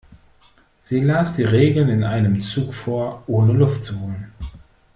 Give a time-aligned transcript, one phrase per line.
[0.79, 4.33] Sie las die Regeln in einem Zug vor, ohne Luft zu holen.